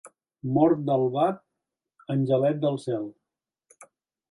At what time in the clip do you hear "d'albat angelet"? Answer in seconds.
0.87-2.59